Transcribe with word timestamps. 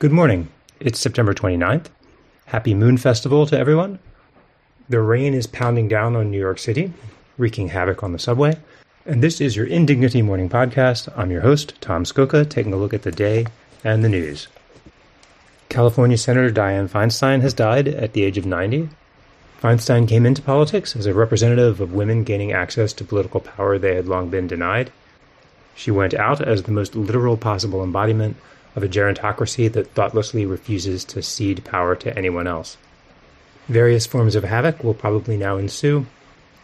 Good 0.00 0.10
morning. 0.10 0.48
It's 0.80 0.98
September 0.98 1.32
29th. 1.32 1.86
Happy 2.46 2.74
Moon 2.74 2.96
Festival 2.96 3.46
to 3.46 3.56
everyone. 3.56 4.00
The 4.88 5.00
rain 5.00 5.34
is 5.34 5.46
pounding 5.46 5.86
down 5.86 6.16
on 6.16 6.32
New 6.32 6.38
York 6.38 6.58
City, 6.58 6.92
wreaking 7.38 7.68
havoc 7.68 8.02
on 8.02 8.12
the 8.12 8.18
subway. 8.18 8.58
And 9.06 9.22
this 9.22 9.40
is 9.40 9.54
your 9.54 9.66
Indignity 9.66 10.20
Morning 10.20 10.48
Podcast. 10.48 11.16
I'm 11.16 11.30
your 11.30 11.42
host, 11.42 11.80
Tom 11.80 12.02
Scocca, 12.02 12.44
taking 12.50 12.72
a 12.72 12.76
look 12.76 12.92
at 12.92 13.02
the 13.02 13.12
day 13.12 13.46
and 13.84 14.02
the 14.04 14.08
news. 14.08 14.48
California 15.68 16.18
Senator 16.18 16.50
Dianne 16.50 16.90
Feinstein 16.90 17.40
has 17.42 17.54
died 17.54 17.86
at 17.86 18.14
the 18.14 18.24
age 18.24 18.36
of 18.36 18.44
90. 18.44 18.88
Feinstein 19.62 20.08
came 20.08 20.26
into 20.26 20.42
politics 20.42 20.96
as 20.96 21.06
a 21.06 21.14
representative 21.14 21.80
of 21.80 21.92
women 21.92 22.24
gaining 22.24 22.50
access 22.50 22.92
to 22.94 23.04
political 23.04 23.38
power 23.38 23.78
they 23.78 23.94
had 23.94 24.08
long 24.08 24.28
been 24.28 24.48
denied. 24.48 24.90
She 25.74 25.90
went 25.90 26.14
out 26.14 26.40
as 26.40 26.62
the 26.62 26.72
most 26.72 26.94
literal 26.94 27.36
possible 27.36 27.82
embodiment 27.82 28.36
of 28.76 28.82
a 28.82 28.88
gerontocracy 28.88 29.72
that 29.72 29.90
thoughtlessly 29.92 30.46
refuses 30.46 31.04
to 31.04 31.22
cede 31.22 31.64
power 31.64 31.94
to 31.96 32.16
anyone 32.16 32.46
else. 32.46 32.76
Various 33.68 34.06
forms 34.06 34.34
of 34.34 34.44
havoc 34.44 34.84
will 34.84 34.94
probably 34.94 35.36
now 35.36 35.56
ensue. 35.56 36.06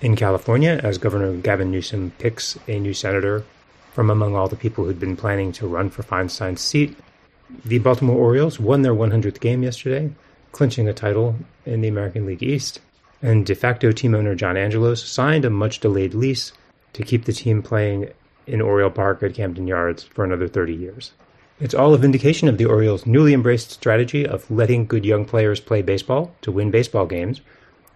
In 0.00 0.16
California, 0.16 0.80
as 0.82 0.98
Governor 0.98 1.34
Gavin 1.34 1.70
Newsom 1.70 2.12
picks 2.18 2.58
a 2.68 2.78
new 2.78 2.94
senator 2.94 3.44
from 3.92 4.10
among 4.10 4.34
all 4.34 4.48
the 4.48 4.56
people 4.56 4.84
who'd 4.84 5.00
been 5.00 5.16
planning 5.16 5.52
to 5.52 5.66
run 5.66 5.90
for 5.90 6.02
Feinstein's 6.02 6.60
seat, 6.60 6.96
the 7.64 7.78
Baltimore 7.78 8.16
Orioles 8.16 8.58
won 8.58 8.82
their 8.82 8.94
100th 8.94 9.40
game 9.40 9.62
yesterday, 9.62 10.10
clinching 10.52 10.88
a 10.88 10.94
title 10.94 11.36
in 11.66 11.80
the 11.80 11.88
American 11.88 12.26
League 12.26 12.42
East, 12.42 12.80
and 13.22 13.46
de 13.46 13.54
facto 13.54 13.92
team 13.92 14.14
owner 14.14 14.34
John 14.34 14.56
Angelos 14.56 15.02
signed 15.02 15.44
a 15.44 15.50
much 15.50 15.80
delayed 15.80 16.14
lease 16.14 16.52
to 16.92 17.02
keep 17.02 17.24
the 17.24 17.32
team 17.32 17.62
playing 17.62 18.10
in 18.46 18.60
Oriole 18.60 18.90
Park 18.90 19.22
at 19.22 19.34
Camden 19.34 19.66
Yards 19.66 20.02
for 20.02 20.24
another 20.24 20.48
30 20.48 20.74
years. 20.74 21.12
It's 21.60 21.74
all 21.74 21.94
a 21.94 21.98
vindication 21.98 22.48
of 22.48 22.58
the 22.58 22.64
Orioles' 22.64 23.06
newly 23.06 23.32
embraced 23.32 23.70
strategy 23.70 24.26
of 24.26 24.50
letting 24.50 24.86
good 24.86 25.04
young 25.04 25.24
players 25.24 25.60
play 25.60 25.82
baseball 25.82 26.34
to 26.42 26.50
win 26.50 26.70
baseball 26.70 27.06
games 27.06 27.40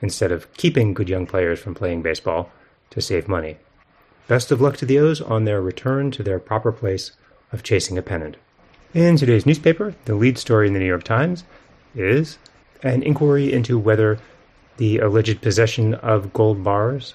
instead 0.00 0.30
of 0.30 0.52
keeping 0.54 0.94
good 0.94 1.08
young 1.08 1.26
players 1.26 1.58
from 1.58 1.74
playing 1.74 2.02
baseball 2.02 2.50
to 2.90 3.00
save 3.00 3.26
money. 3.26 3.56
Best 4.28 4.52
of 4.52 4.60
luck 4.60 4.76
to 4.76 4.86
the 4.86 4.98
O's 4.98 5.20
on 5.20 5.44
their 5.44 5.60
return 5.60 6.10
to 6.12 6.22
their 6.22 6.38
proper 6.38 6.70
place 6.70 7.12
of 7.50 7.62
chasing 7.62 7.98
a 7.98 8.02
pennant. 8.02 8.36
In 8.94 9.16
today's 9.16 9.46
newspaper, 9.46 9.94
the 10.04 10.14
lead 10.14 10.38
story 10.38 10.66
in 10.66 10.72
the 10.72 10.78
New 10.78 10.86
York 10.86 11.04
Times 11.04 11.44
is 11.94 12.38
an 12.82 13.02
inquiry 13.02 13.52
into 13.52 13.78
whether 13.78 14.18
the 14.76 14.98
alleged 14.98 15.40
possession 15.40 15.94
of 15.94 16.32
gold 16.32 16.62
bars 16.62 17.14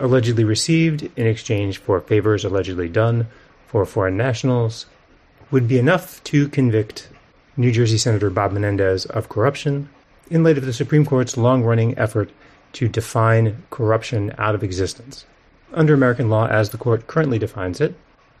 allegedly 0.00 0.44
received 0.44 1.08
in 1.16 1.26
exchange 1.26 1.78
for 1.78 2.00
favors 2.00 2.44
allegedly 2.44 2.88
done 2.88 3.26
for 3.66 3.84
foreign 3.84 4.16
nationals 4.16 4.86
would 5.50 5.68
be 5.68 5.78
enough 5.78 6.22
to 6.24 6.48
convict 6.48 7.08
New 7.56 7.70
Jersey 7.70 7.98
Senator 7.98 8.30
Bob 8.30 8.52
Menendez 8.52 9.06
of 9.06 9.28
corruption 9.28 9.88
in 10.30 10.42
light 10.42 10.58
of 10.58 10.64
the 10.64 10.72
Supreme 10.72 11.04
Court's 11.04 11.36
long 11.36 11.62
running 11.62 11.96
effort 11.98 12.30
to 12.72 12.88
define 12.88 13.62
corruption 13.70 14.34
out 14.38 14.54
of 14.54 14.64
existence. 14.64 15.26
Under 15.72 15.94
American 15.94 16.30
law, 16.30 16.46
as 16.46 16.70
the 16.70 16.78
court 16.78 17.06
currently 17.06 17.38
defines 17.38 17.80
it, 17.80 17.94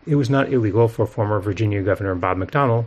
it 0.06 0.16
was 0.16 0.30
not 0.30 0.52
illegal 0.52 0.88
for 0.88 1.06
former 1.06 1.40
Virginia 1.40 1.82
Governor 1.82 2.14
Bob 2.14 2.38
McDonnell 2.38 2.86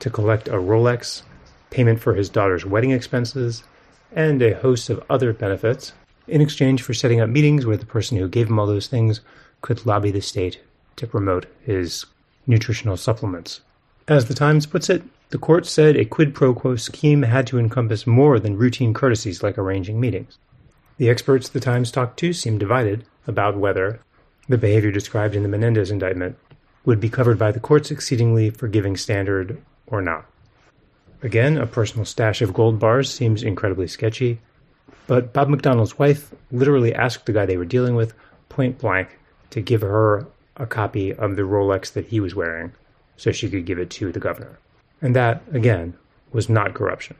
to 0.00 0.10
collect 0.10 0.48
a 0.48 0.52
Rolex, 0.52 1.22
payment 1.70 2.00
for 2.00 2.14
his 2.14 2.28
daughter's 2.30 2.64
wedding 2.64 2.90
expenses, 2.90 3.64
and 4.12 4.40
a 4.40 4.54
host 4.54 4.88
of 4.88 5.04
other 5.10 5.32
benefits 5.32 5.92
in 6.28 6.40
exchange 6.40 6.82
for 6.82 6.94
setting 6.94 7.20
up 7.20 7.28
meetings 7.28 7.66
where 7.66 7.76
the 7.76 7.86
person 7.86 8.16
who 8.18 8.28
gave 8.28 8.48
him 8.48 8.58
all 8.58 8.66
those 8.66 8.86
things 8.86 9.20
could 9.60 9.86
lobby 9.86 10.10
the 10.10 10.20
state 10.20 10.60
to 10.96 11.06
promote 11.06 11.46
his 11.64 12.06
nutritional 12.46 12.96
supplements. 12.96 13.60
As 14.06 14.26
the 14.26 14.34
Times 14.34 14.66
puts 14.66 14.88
it, 14.88 15.02
the 15.30 15.38
court 15.38 15.66
said 15.66 15.96
a 15.96 16.04
quid 16.04 16.34
pro 16.34 16.54
quo 16.54 16.76
scheme 16.76 17.22
had 17.22 17.46
to 17.48 17.58
encompass 17.58 18.06
more 18.06 18.40
than 18.40 18.56
routine 18.56 18.94
courtesies 18.94 19.42
like 19.42 19.58
arranging 19.58 20.00
meetings. 20.00 20.38
The 20.96 21.10
experts 21.10 21.48
the 21.48 21.60
Times 21.60 21.90
talked 21.90 22.18
to 22.20 22.32
seemed 22.32 22.60
divided 22.60 23.04
about 23.26 23.58
whether 23.58 24.00
the 24.48 24.58
behavior 24.58 24.90
described 24.90 25.36
in 25.36 25.42
the 25.42 25.48
Menendez 25.48 25.90
indictment 25.90 26.36
would 26.84 27.00
be 27.00 27.10
covered 27.10 27.38
by 27.38 27.52
the 27.52 27.60
court's 27.60 27.90
exceedingly 27.90 28.48
forgiving 28.48 28.96
standard 28.96 29.60
or 29.86 30.00
not. 30.00 30.24
Again, 31.22 31.58
a 31.58 31.66
personal 31.66 32.06
stash 32.06 32.40
of 32.40 32.54
gold 32.54 32.78
bars 32.78 33.12
seems 33.12 33.42
incredibly 33.42 33.88
sketchy, 33.88 34.40
but 35.06 35.32
Bob 35.32 35.48
McDonnell's 35.48 35.98
wife 35.98 36.34
literally 36.52 36.94
asked 36.94 37.26
the 37.26 37.32
guy 37.32 37.46
they 37.46 37.56
were 37.56 37.64
dealing 37.64 37.94
with 37.94 38.14
point 38.48 38.78
blank 38.78 39.18
to 39.50 39.60
give 39.60 39.80
her 39.80 40.26
a 40.56 40.66
copy 40.66 41.14
of 41.14 41.36
the 41.36 41.42
Rolex 41.42 41.92
that 41.92 42.06
he 42.06 42.20
was 42.20 42.34
wearing 42.34 42.72
so 43.16 43.32
she 43.32 43.50
could 43.50 43.64
give 43.64 43.78
it 43.78 43.90
to 43.90 44.12
the 44.12 44.20
governor. 44.20 44.58
And 45.00 45.14
that, 45.16 45.42
again, 45.52 45.94
was 46.32 46.48
not 46.48 46.74
corruption. 46.74 47.16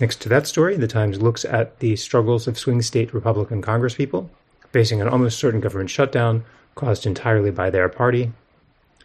Next 0.00 0.20
to 0.22 0.28
that 0.30 0.46
story, 0.46 0.76
the 0.76 0.86
Times 0.86 1.20
looks 1.20 1.44
at 1.44 1.78
the 1.80 1.96
struggles 1.96 2.48
of 2.48 2.58
swing 2.58 2.80
state 2.82 3.12
Republican 3.12 3.62
congresspeople, 3.62 4.28
facing 4.72 5.00
an 5.00 5.08
almost 5.08 5.38
certain 5.38 5.60
government 5.60 5.90
shutdown 5.90 6.44
caused 6.74 7.06
entirely 7.06 7.50
by 7.50 7.68
their 7.70 7.88
party, 7.88 8.32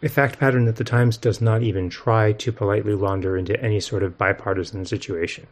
a 0.02 0.08
fact 0.08 0.38
pattern 0.38 0.64
that 0.64 0.76
the 0.76 0.84
Times 0.84 1.16
does 1.16 1.40
not 1.40 1.62
even 1.62 1.90
try 1.90 2.32
to 2.32 2.52
politely 2.52 2.94
launder 2.94 3.36
into 3.36 3.60
any 3.62 3.80
sort 3.80 4.02
of 4.02 4.16
bipartisan 4.16 4.84
situation. 4.86 5.46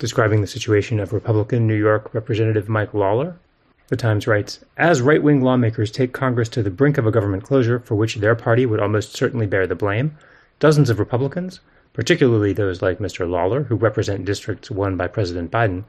Describing 0.00 0.40
the 0.40 0.46
situation 0.46 0.98
of 0.98 1.12
Republican 1.12 1.66
New 1.66 1.74
York 1.74 2.14
Representative 2.14 2.70
Mike 2.70 2.94
Lawler, 2.94 3.36
the 3.88 3.98
Times 3.98 4.26
writes 4.26 4.60
As 4.78 5.02
right 5.02 5.22
wing 5.22 5.42
lawmakers 5.42 5.90
take 5.90 6.14
Congress 6.14 6.48
to 6.48 6.62
the 6.62 6.70
brink 6.70 6.96
of 6.96 7.06
a 7.06 7.10
government 7.10 7.44
closure 7.44 7.80
for 7.80 7.96
which 7.96 8.14
their 8.14 8.34
party 8.34 8.64
would 8.64 8.80
almost 8.80 9.12
certainly 9.12 9.46
bear 9.46 9.66
the 9.66 9.74
blame, 9.74 10.16
dozens 10.58 10.88
of 10.88 10.98
Republicans, 10.98 11.60
particularly 11.92 12.54
those 12.54 12.80
like 12.80 12.98
Mr. 12.98 13.28
Lawler, 13.28 13.64
who 13.64 13.76
represent 13.76 14.24
districts 14.24 14.70
won 14.70 14.96
by 14.96 15.06
President 15.06 15.50
Biden, 15.50 15.84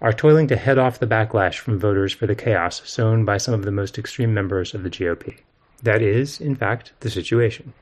are 0.00 0.12
toiling 0.12 0.48
to 0.48 0.56
head 0.56 0.76
off 0.76 0.98
the 0.98 1.06
backlash 1.06 1.58
from 1.58 1.78
voters 1.78 2.12
for 2.12 2.26
the 2.26 2.34
chaos 2.34 2.82
sown 2.84 3.24
by 3.24 3.36
some 3.36 3.54
of 3.54 3.64
the 3.64 3.70
most 3.70 3.96
extreme 3.96 4.34
members 4.34 4.74
of 4.74 4.82
the 4.82 4.90
GOP. 4.90 5.38
That 5.84 6.02
is, 6.02 6.40
in 6.40 6.56
fact, 6.56 6.94
the 6.98 7.10
situation. 7.10 7.72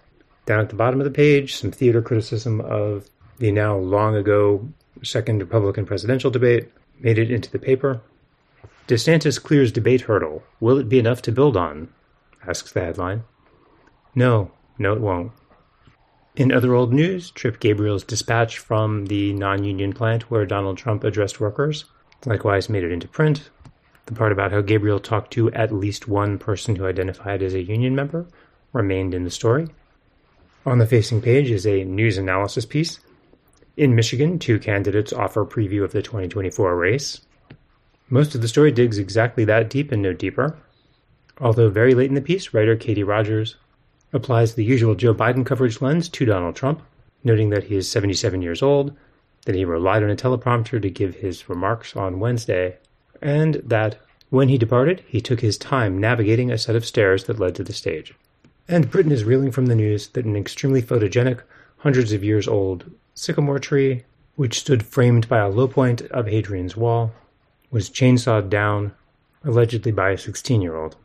Down 0.44 0.60
at 0.60 0.68
the 0.68 0.74
bottom 0.74 1.00
of 1.00 1.04
the 1.04 1.10
page, 1.10 1.56
some 1.56 1.70
theater 1.70 2.02
criticism 2.02 2.60
of 2.60 3.08
the 3.38 3.50
now 3.50 3.78
long 3.78 4.14
ago 4.14 4.68
second 5.02 5.38
Republican 5.38 5.86
presidential 5.86 6.30
debate 6.30 6.70
made 6.98 7.18
it 7.18 7.30
into 7.30 7.50
the 7.50 7.58
paper. 7.58 8.00
DeSantis 8.88 9.42
clears 9.42 9.72
debate 9.72 10.02
hurdle. 10.02 10.42
Will 10.58 10.78
it 10.78 10.88
be 10.88 10.98
enough 10.98 11.22
to 11.22 11.32
build 11.32 11.56
on? 11.56 11.88
asks 12.46 12.72
the 12.72 12.80
headline. 12.80 13.24
No, 14.14 14.50
no, 14.78 14.92
it 14.92 15.00
won't. 15.00 15.32
In 16.36 16.52
other 16.52 16.74
old 16.74 16.92
news, 16.92 17.30
Trip 17.30 17.60
Gabriel's 17.60 18.04
dispatch 18.04 18.58
from 18.58 19.06
the 19.06 19.32
non 19.34 19.64
union 19.64 19.92
plant 19.92 20.30
where 20.30 20.46
Donald 20.46 20.78
Trump 20.78 21.04
addressed 21.04 21.40
workers 21.40 21.84
likewise 22.26 22.68
made 22.68 22.84
it 22.84 22.92
into 22.92 23.08
print. 23.08 23.50
The 24.06 24.14
part 24.14 24.32
about 24.32 24.52
how 24.52 24.60
Gabriel 24.60 25.00
talked 25.00 25.32
to 25.34 25.52
at 25.52 25.72
least 25.72 26.08
one 26.08 26.38
person 26.38 26.76
who 26.76 26.86
identified 26.86 27.42
as 27.42 27.54
a 27.54 27.62
union 27.62 27.94
member 27.94 28.26
remained 28.72 29.14
in 29.14 29.24
the 29.24 29.30
story. 29.30 29.68
On 30.66 30.78
the 30.78 30.86
facing 30.86 31.22
page 31.22 31.50
is 31.50 31.66
a 31.66 31.84
news 31.84 32.18
analysis 32.18 32.66
piece. 32.66 33.00
In 33.76 33.94
Michigan, 33.94 34.38
two 34.38 34.58
candidates 34.58 35.12
offer 35.12 35.44
preview 35.44 35.84
of 35.84 35.92
the 35.92 36.02
2024 36.02 36.76
race. 36.76 37.20
Most 38.08 38.34
of 38.34 38.42
the 38.42 38.48
story 38.48 38.72
digs 38.72 38.98
exactly 38.98 39.44
that 39.44 39.70
deep 39.70 39.92
and 39.92 40.02
no 40.02 40.12
deeper. 40.12 40.58
Although 41.40 41.70
very 41.70 41.94
late 41.94 42.08
in 42.08 42.14
the 42.14 42.20
piece, 42.20 42.52
writer 42.52 42.76
Katie 42.76 43.04
Rogers 43.04 43.56
applies 44.12 44.54
the 44.54 44.64
usual 44.64 44.96
Joe 44.96 45.14
Biden 45.14 45.46
coverage 45.46 45.80
lens 45.80 46.08
to 46.08 46.24
Donald 46.24 46.56
Trump, 46.56 46.82
noting 47.22 47.50
that 47.50 47.64
he 47.64 47.76
is 47.76 47.88
77 47.88 48.42
years 48.42 48.60
old, 48.60 48.96
that 49.46 49.54
he 49.54 49.64
relied 49.64 50.02
on 50.02 50.10
a 50.10 50.16
teleprompter 50.16 50.82
to 50.82 50.90
give 50.90 51.16
his 51.16 51.48
remarks 51.48 51.94
on 51.94 52.20
Wednesday, 52.20 52.76
and 53.22 53.62
that 53.64 53.98
when 54.30 54.48
he 54.48 54.58
departed, 54.58 55.02
he 55.06 55.20
took 55.20 55.40
his 55.40 55.56
time 55.56 55.98
navigating 55.98 56.50
a 56.50 56.58
set 56.58 56.76
of 56.76 56.84
stairs 56.84 57.24
that 57.24 57.38
led 57.38 57.54
to 57.54 57.64
the 57.64 57.72
stage. 57.72 58.14
And 58.68 58.90
Britain 58.90 59.12
is 59.12 59.24
reeling 59.24 59.52
from 59.52 59.66
the 59.66 59.76
news 59.76 60.08
that 60.08 60.24
an 60.24 60.36
extremely 60.36 60.82
photogenic, 60.82 61.40
hundreds 61.78 62.12
of 62.12 62.22
years 62.22 62.46
old 62.46 62.90
sycamore 63.20 63.58
tree, 63.58 64.02
which 64.36 64.60
stood 64.60 64.82
framed 64.82 65.28
by 65.28 65.38
a 65.38 65.48
low 65.50 65.68
point 65.68 66.00
of 66.10 66.26
Hadrian's 66.26 66.74
Wall, 66.74 67.12
was 67.70 67.90
chainsawed 67.90 68.48
down, 68.48 68.92
allegedly 69.44 69.92
by 69.92 70.10
a 70.10 70.18
16 70.18 70.62
year 70.62 70.74
old. 70.74 70.96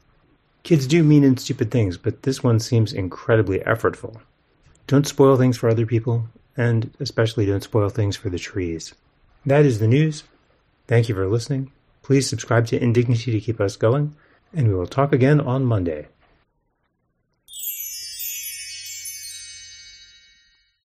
Kids 0.63 0.87
do 0.87 1.03
mean 1.03 1.25
and 1.25 1.37
stupid 1.37 1.69
things, 1.69 1.97
but 1.97 2.23
this 2.23 2.41
one 2.41 2.59
seems 2.61 2.93
incredibly 2.93 3.59
effortful. 3.59 4.21
Don't 4.87 5.05
spoil 5.05 5.35
things 5.35 5.57
for 5.57 5.67
other 5.67 5.85
people, 5.85 6.27
and 6.55 6.89
especially 7.01 7.45
don't 7.45 7.63
spoil 7.63 7.89
things 7.89 8.15
for 8.15 8.29
the 8.29 8.39
trees. 8.39 8.93
That 9.45 9.65
is 9.65 9.79
the 9.79 9.87
news. 9.87 10.23
Thank 10.87 11.09
you 11.09 11.15
for 11.15 11.27
listening. 11.27 11.71
Please 12.01 12.29
subscribe 12.29 12.65
to 12.67 12.81
Indignity 12.81 13.31
to 13.33 13.41
keep 13.41 13.59
us 13.59 13.75
going, 13.75 14.15
and 14.53 14.69
we 14.69 14.73
will 14.73 14.87
talk 14.87 15.11
again 15.11 15.41
on 15.41 15.65
Monday. 15.65 16.07